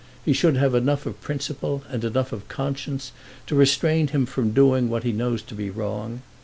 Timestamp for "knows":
5.11-5.43